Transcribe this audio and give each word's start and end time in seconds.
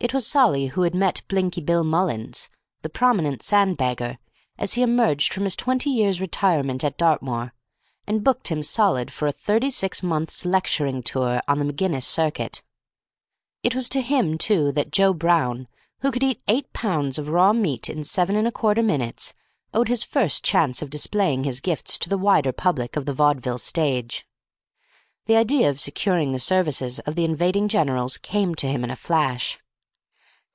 It 0.00 0.14
was 0.14 0.28
Solly 0.28 0.68
who 0.68 0.82
had 0.82 0.94
met 0.94 1.22
Blinky 1.26 1.60
Bill 1.60 1.82
Mullins, 1.82 2.48
the 2.82 2.88
prominent 2.88 3.42
sand 3.42 3.76
bagger, 3.76 4.18
as 4.56 4.74
he 4.74 4.82
emerged 4.82 5.32
from 5.32 5.42
his 5.42 5.56
twenty 5.56 5.90
years' 5.90 6.20
retirement 6.20 6.84
at 6.84 6.96
Dartmoor, 6.96 7.52
and 8.06 8.22
booked 8.22 8.46
him 8.46 8.62
solid 8.62 9.12
for 9.12 9.26
a 9.26 9.32
thirty 9.32 9.70
six 9.70 10.00
months' 10.00 10.44
lecturing 10.44 11.02
tour 11.02 11.40
on 11.48 11.58
the 11.58 11.64
McGinnis 11.64 12.04
circuit. 12.04 12.62
It 13.64 13.74
was 13.74 13.88
to 13.88 14.00
him, 14.00 14.38
too, 14.38 14.70
that 14.70 14.92
Joe 14.92 15.12
Brown, 15.12 15.66
who 16.02 16.12
could 16.12 16.22
eat 16.22 16.42
eight 16.46 16.72
pounds 16.72 17.18
of 17.18 17.28
raw 17.28 17.52
meat 17.52 17.90
in 17.90 18.04
seven 18.04 18.36
and 18.36 18.46
a 18.46 18.52
quarter 18.52 18.84
minutes, 18.84 19.34
owed 19.74 19.88
his 19.88 20.04
first 20.04 20.44
chance 20.44 20.80
of 20.80 20.90
displaying 20.90 21.42
his 21.42 21.60
gifts 21.60 21.98
to 21.98 22.08
the 22.08 22.16
wider 22.16 22.52
public 22.52 22.94
of 22.94 23.04
the 23.04 23.12
vaudeville 23.12 23.58
stage. 23.58 24.24
The 25.26 25.34
idea 25.34 25.68
of 25.68 25.80
securing 25.80 26.30
the 26.30 26.38
services 26.38 27.00
of 27.00 27.16
the 27.16 27.24
invading 27.24 27.66
generals 27.66 28.16
came 28.16 28.54
to 28.54 28.68
him 28.68 28.84
in 28.84 28.92
a 28.92 28.96
flash. 28.96 29.58